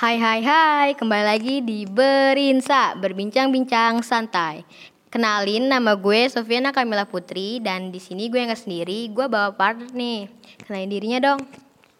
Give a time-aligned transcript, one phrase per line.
[0.00, 4.64] Hai hai hai, kembali lagi di Berinsa, berbincang-bincang santai.
[5.12, 9.92] Kenalin nama gue Sofiana Kamila Putri dan di sini gue nggak sendiri, gue bawa partner
[9.92, 10.32] nih.
[10.64, 11.44] Kenalin dirinya dong.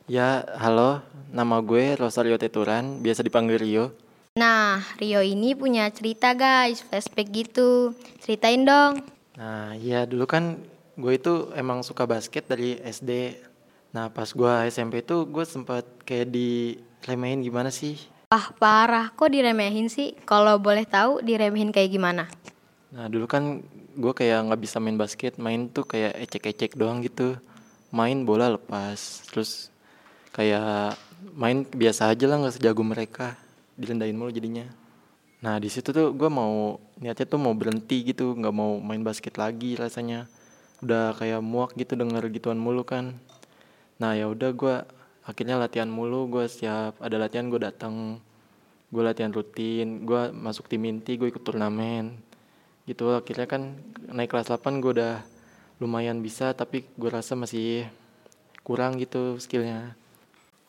[0.08, 1.04] Ya, halo.
[1.28, 3.92] Nama gue Rosario Teturan, biasa dipanggil Rio.
[4.40, 7.92] Nah, Rio ini punya cerita guys, flashback gitu.
[8.24, 9.04] Ceritain dong.
[9.36, 10.56] Nah, ya dulu kan
[10.96, 13.44] gue itu emang suka basket dari SD.
[13.92, 16.32] Nah, pas gue SMP itu gue sempat kayak
[17.02, 17.96] diremehin gimana sih?
[18.30, 20.14] Wah parah, kok diremehin sih?
[20.22, 22.30] Kalau boleh tahu diremehin kayak gimana?
[22.94, 23.62] Nah, dulu kan
[23.98, 27.34] gue kayak nggak bisa main basket, main tuh kayak ecek-ecek doang gitu.
[27.90, 29.74] Main bola lepas, terus
[30.30, 30.94] kayak
[31.34, 33.34] main biasa aja lah nggak sejago mereka,
[33.74, 34.70] direndahin mulu jadinya.
[35.42, 39.34] Nah di situ tuh gue mau niatnya tuh mau berhenti gitu, nggak mau main basket
[39.34, 40.30] lagi rasanya.
[40.86, 43.18] Udah kayak muak gitu denger gituan mulu kan.
[43.98, 44.76] Nah ya udah gue
[45.30, 48.18] akhirnya latihan mulu, gue siap ada latihan gue datang,
[48.90, 52.30] gue latihan rutin, gue masuk tim inti, gue ikut turnamen
[52.90, 53.78] gitu akhirnya kan
[54.10, 55.22] naik kelas 8 gue udah
[55.78, 57.86] lumayan bisa tapi gue rasa masih
[58.66, 59.94] kurang gitu skillnya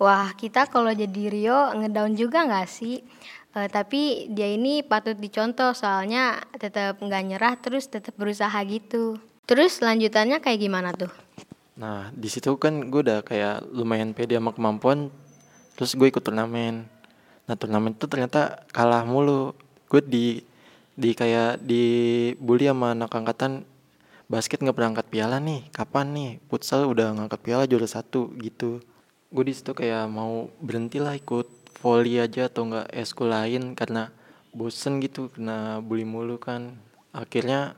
[0.02, 3.06] Wah, kita kalau jadi Rio ngedown juga nggak sih?
[3.53, 9.22] Eh, tapi dia ini patut dicontoh soalnya tetap nggak nyerah terus tetap berusaha gitu.
[9.46, 11.14] Terus lanjutannya kayak gimana tuh?
[11.82, 15.10] Nah di situ kan gue udah kayak lumayan pede sama kemampuan
[15.74, 16.86] terus gue ikut turnamen.
[17.50, 19.58] Nah turnamen tuh ternyata kalah mulu.
[19.90, 20.46] Gue di
[20.94, 23.66] di kayak dibully sama anak angkatan
[24.30, 26.32] basket nggak pernah angkat piala nih kapan nih?
[26.46, 28.78] Futsal udah ngangkat piala juara satu gitu.
[29.34, 31.50] Gue di situ kayak mau berhenti lah ikut
[31.82, 34.14] volley aja atau enggak eskul lain karena
[34.54, 36.78] bosen gitu kena bully mulu kan.
[37.09, 37.74] Akhirnya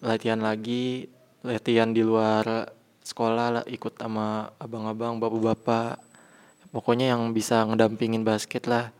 [0.00, 1.12] latihan lagi
[1.44, 2.72] latihan di luar
[3.04, 6.00] sekolah lah ikut sama abang-abang bapak-bapak.
[6.74, 8.90] Pokoknya yang bisa ngedampingin basket lah.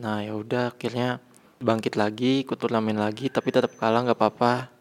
[0.00, 1.20] Nah ya udah akhirnya
[1.60, 4.72] bangkit lagi ikut turnamen lagi tapi tetap kalah nggak apa-apa.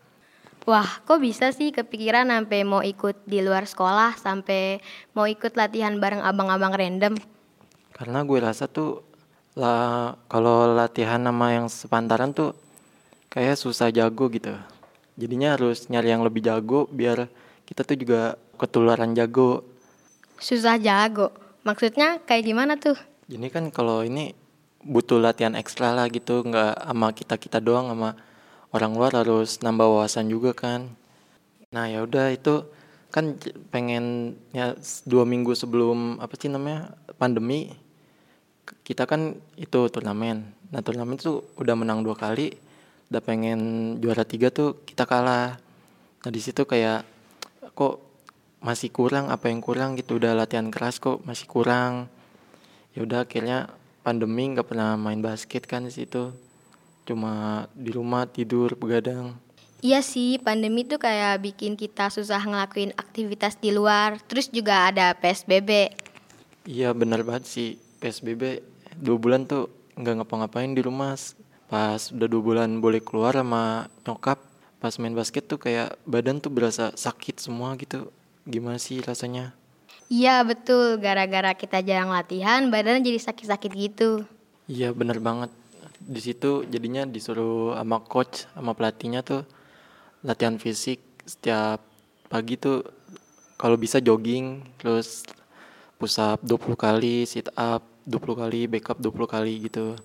[0.63, 4.79] Wah, kok bisa sih kepikiran sampai mau ikut di luar sekolah sampai
[5.11, 7.19] mau ikut latihan bareng abang-abang random?
[7.93, 9.05] karena gue rasa tuh
[9.53, 12.57] lah kalau latihan sama yang sepantaran tuh
[13.29, 14.51] kayak susah jago gitu.
[15.13, 17.29] Jadinya harus nyari yang lebih jago biar
[17.67, 19.73] kita tuh juga ketularan jago
[20.43, 21.31] Susah jago.
[21.63, 22.99] Maksudnya kayak gimana tuh?
[23.31, 24.35] Jadi kan kalau ini
[24.83, 28.19] butuh latihan ekstra lah gitu, nggak sama kita kita doang sama
[28.75, 30.91] orang luar harus nambah wawasan juga kan.
[31.71, 32.67] Nah ya udah itu
[33.07, 33.39] kan
[33.71, 34.75] pengen ya
[35.07, 37.71] dua minggu sebelum apa sih namanya pandemi
[38.83, 40.43] kita kan itu turnamen.
[40.75, 42.51] Nah turnamen tuh udah menang dua kali,
[43.07, 43.59] udah pengen
[44.03, 45.55] juara tiga tuh kita kalah.
[46.19, 47.12] Nah di situ kayak
[47.73, 47.99] kok
[48.63, 52.07] masih kurang apa yang kurang gitu udah latihan keras kok masih kurang
[52.95, 53.67] ya udah akhirnya
[54.05, 56.31] pandemi nggak pernah main basket kan di situ
[57.03, 59.35] cuma di rumah tidur begadang
[59.83, 64.15] Iya sih, pandemi tuh kayak bikin kita susah ngelakuin aktivitas di luar.
[64.31, 65.91] Terus juga ada PSBB.
[66.63, 67.69] iya benar banget sih
[67.99, 68.63] psbb
[68.99, 69.67] dua bulan tuh
[69.99, 71.15] nggak ngapa-ngapain di rumah
[71.67, 74.39] pas udah dua bulan boleh keluar sama nyokap
[74.83, 78.11] pas main basket tuh kayak badan tuh berasa sakit semua gitu
[78.43, 79.55] gimana sih rasanya
[80.11, 84.27] Iya betul, gara-gara kita jarang latihan, badan jadi sakit-sakit gitu.
[84.69, 85.49] Iya bener banget.
[86.03, 89.41] Di situ jadinya disuruh sama coach sama pelatihnya tuh
[90.21, 91.81] latihan fisik setiap
[92.27, 92.83] pagi tuh
[93.55, 95.23] kalau bisa jogging terus
[95.97, 99.95] push up 20 kali, sit up 20 kali, back up 20 kali gitu.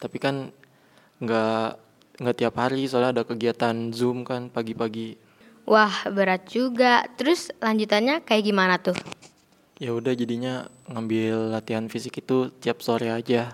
[0.00, 0.48] Tapi kan
[1.20, 1.85] nggak
[2.16, 5.16] nggak tiap hari soalnya ada kegiatan Zoom kan pagi-pagi.
[5.66, 7.04] Wah, berat juga.
[7.18, 8.94] Terus lanjutannya kayak gimana tuh?
[9.76, 13.52] Ya udah jadinya ngambil latihan fisik itu tiap sore aja.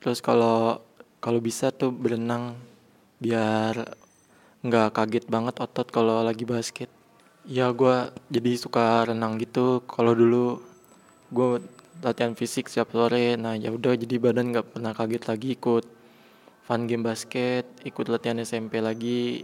[0.00, 0.80] Terus kalau
[1.18, 2.56] kalau bisa tuh berenang
[3.18, 3.98] biar
[4.62, 6.88] nggak kaget banget otot kalau lagi basket.
[7.44, 9.84] Ya gua jadi suka renang gitu.
[9.84, 10.62] Kalau dulu
[11.28, 11.60] gue
[12.00, 15.97] latihan fisik setiap sore, nah ya udah jadi badan nggak pernah kaget lagi ikut
[16.68, 19.40] fun game basket, ikut latihan SMP lagi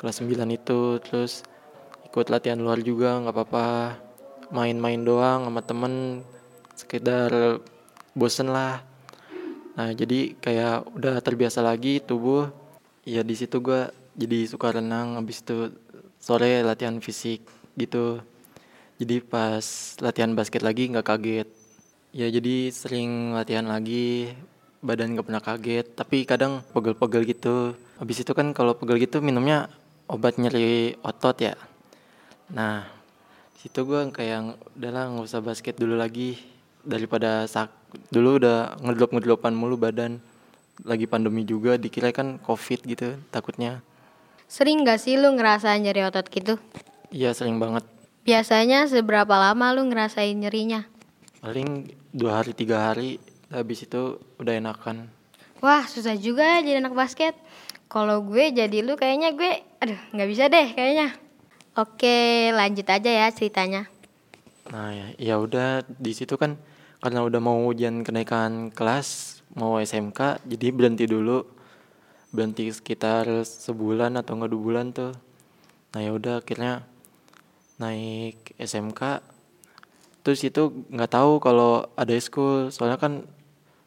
[0.00, 1.44] kelas 9 itu, terus
[2.08, 3.68] ikut latihan luar juga nggak apa-apa.
[4.48, 6.24] Main-main doang sama temen
[6.72, 7.60] sekedar
[8.16, 8.80] bosen lah.
[9.76, 12.48] Nah jadi kayak udah terbiasa lagi tubuh
[13.04, 15.76] ya di situ gua jadi suka renang habis itu
[16.16, 17.44] sore latihan fisik
[17.76, 18.24] gitu.
[18.96, 19.60] Jadi pas
[20.00, 21.48] latihan basket lagi nggak kaget.
[22.16, 24.32] Ya jadi sering latihan lagi
[24.84, 27.56] badan nggak pernah kaget tapi kadang pegel-pegel gitu
[27.96, 29.72] habis itu kan kalau pegel gitu minumnya
[30.06, 31.54] obat nyeri otot ya
[32.52, 32.86] nah
[33.58, 36.38] situ gue kayak udahlah nggak usah basket dulu lagi
[36.86, 37.74] daripada sak
[38.14, 40.22] dulu udah ngedrop-ngedropan mulu badan.
[40.84, 43.80] Lagi pandemi juga dikira kan covid gitu takutnya.
[44.46, 46.60] Sering gak sih lu ngerasain nyeri otot gitu?
[47.10, 47.82] Iya sering banget.
[48.22, 50.84] Biasanya seberapa lama lu ngerasain nyerinya?
[51.40, 53.16] Paling dua hari tiga hari
[53.50, 55.10] habis itu udah enakan.
[55.62, 57.34] Wah susah juga ya jadi anak basket.
[57.86, 61.14] Kalau gue jadi lu kayaknya gue, aduh nggak bisa deh kayaknya.
[61.76, 63.86] Oke lanjut aja ya ceritanya.
[64.72, 66.58] Nah ya, ya udah di situ kan
[66.98, 71.44] karena udah mau ujian kenaikan kelas mau SMK jadi berhenti dulu
[72.34, 75.12] berhenti sekitar sebulan atau enggak dua bulan tuh
[75.94, 76.82] nah ya udah akhirnya
[77.78, 79.22] naik SMK
[80.26, 83.22] terus itu nggak tahu kalau ada school soalnya kan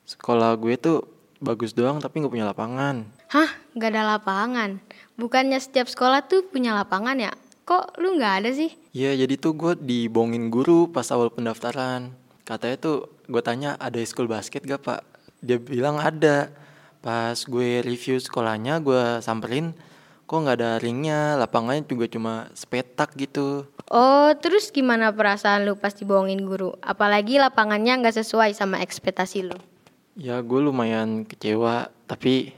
[0.09, 1.05] sekolah gue tuh
[1.37, 3.45] bagus doang tapi nggak punya lapangan Hah
[3.77, 4.81] nggak ada lapangan?
[5.13, 7.29] Bukannya setiap sekolah tuh punya lapangan ya?
[7.69, 8.73] Kok lu nggak ada sih?
[8.89, 12.09] Iya jadi tuh gue dibohongin guru pas awal pendaftaran
[12.41, 12.97] katanya tuh
[13.29, 15.05] gue tanya ada school basket gak pak
[15.45, 16.49] dia bilang ada
[17.05, 19.77] pas gue review sekolahnya gue samperin
[20.25, 25.89] kok nggak ada ringnya lapangannya juga cuma sepetak gitu Oh terus gimana perasaan lu pas
[25.97, 26.77] dibohongin guru?
[26.85, 29.57] Apalagi lapangannya nggak sesuai sama ekspektasi lu.
[30.19, 32.51] Ya gue lumayan kecewa tapi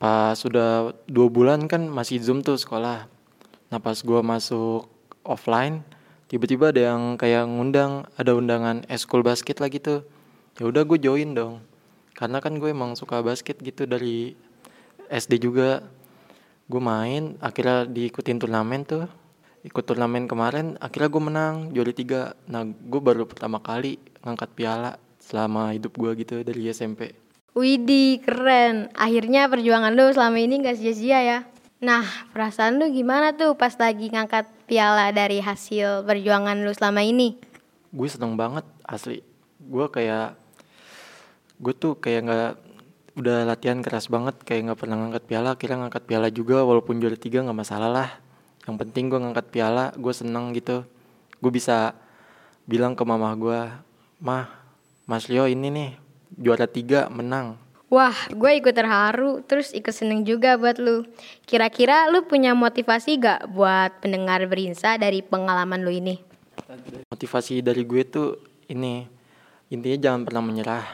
[0.00, 3.04] pas sudah dua bulan kan masih zoom tuh sekolah.
[3.68, 4.88] Nah pas gue masuk
[5.20, 5.84] offline
[6.32, 10.00] tiba-tiba ada yang kayak ngundang ada undangan eskul basket lah gitu
[10.56, 11.60] ya udah gue join dong.
[12.16, 14.32] Karena kan gue emang suka basket gitu dari
[15.12, 15.84] SD juga.
[16.72, 19.04] Gue main akhirnya diikutin turnamen tuh.
[19.60, 22.32] Ikut turnamen kemarin akhirnya gue menang juara tiga.
[22.48, 27.16] Nah gue baru pertama kali ngangkat piala selama hidup gue gitu dari SMP
[27.54, 28.90] Widih keren.
[28.98, 31.38] Akhirnya perjuangan lu selama ini nggak sia-sia ya.
[31.78, 32.02] Nah
[32.34, 37.38] perasaan lu gimana tuh pas lagi ngangkat piala dari hasil perjuangan lu selama ini?
[37.94, 39.22] gue seneng banget asli
[39.62, 40.34] gue kayak
[41.62, 42.52] gue tuh kayak nggak
[43.14, 47.14] udah latihan keras banget kayak nggak pernah ngangkat piala akhirnya ngangkat piala juga walaupun juara
[47.14, 48.10] tiga nggak masalah lah
[48.66, 50.82] yang penting gue ngangkat piala gue seneng gitu
[51.38, 51.94] gue bisa
[52.66, 53.60] bilang ke mama gue
[54.18, 54.50] mah
[55.04, 55.90] mas Leo ini nih
[56.34, 57.60] juara tiga menang
[57.92, 61.06] Wah, gue ikut terharu, terus ikut seneng juga buat lu.
[61.46, 66.18] Kira-kira lu punya motivasi gak buat pendengar berinsa dari pengalaman lu ini?
[67.10, 68.38] motivasi dari gue tuh
[68.70, 69.06] ini
[69.70, 70.86] intinya jangan pernah menyerah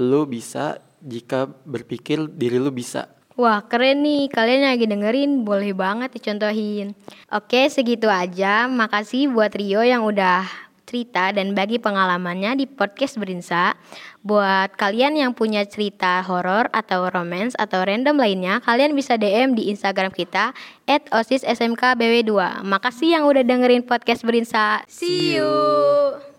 [0.00, 5.72] lu bisa jika berpikir diri lu bisa Wah keren nih, kalian yang lagi dengerin boleh
[5.72, 6.92] banget dicontohin.
[7.32, 10.44] Oke segitu aja, makasih buat Rio yang udah
[10.92, 13.72] cerita dan bagi pengalamannya di podcast Berinsa.
[14.20, 19.72] Buat kalian yang punya cerita horor atau romance atau random lainnya, kalian bisa DM di
[19.72, 20.52] Instagram kita
[20.84, 22.60] at osissmkbw2.
[22.60, 24.84] Makasih yang udah dengerin podcast Berinsa.
[24.84, 26.31] See you.